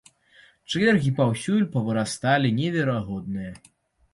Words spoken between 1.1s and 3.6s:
паўсюль павырасталі неверагодныя.